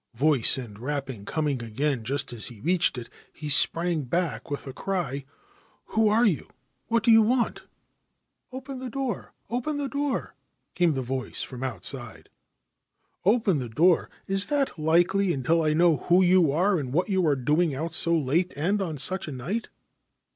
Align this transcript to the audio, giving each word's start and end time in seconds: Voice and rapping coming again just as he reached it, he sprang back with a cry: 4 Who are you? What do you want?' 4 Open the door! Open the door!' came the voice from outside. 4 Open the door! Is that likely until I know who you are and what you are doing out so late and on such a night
Voice 0.15 0.57
and 0.57 0.79
rapping 0.79 1.25
coming 1.25 1.61
again 1.61 2.03
just 2.03 2.33
as 2.33 2.47
he 2.47 2.59
reached 2.61 2.97
it, 2.97 3.07
he 3.31 3.47
sprang 3.47 4.01
back 4.01 4.49
with 4.49 4.65
a 4.65 4.73
cry: 4.73 5.25
4 5.85 5.93
Who 5.93 6.09
are 6.09 6.25
you? 6.25 6.47
What 6.87 7.03
do 7.03 7.11
you 7.11 7.21
want?' 7.21 7.59
4 8.49 8.57
Open 8.61 8.79
the 8.79 8.89
door! 8.89 9.33
Open 9.51 9.77
the 9.77 9.87
door!' 9.87 10.33
came 10.73 10.93
the 10.93 11.03
voice 11.03 11.43
from 11.43 11.61
outside. 11.61 12.29
4 13.23 13.31
Open 13.33 13.59
the 13.59 13.69
door! 13.69 14.09
Is 14.25 14.45
that 14.45 14.79
likely 14.79 15.31
until 15.33 15.61
I 15.61 15.73
know 15.73 15.97
who 15.97 16.23
you 16.23 16.51
are 16.51 16.79
and 16.79 16.91
what 16.91 17.07
you 17.09 17.23
are 17.27 17.35
doing 17.35 17.75
out 17.75 17.93
so 17.93 18.17
late 18.17 18.53
and 18.57 18.81
on 18.81 18.97
such 18.97 19.27
a 19.27 19.31
night 19.31 19.69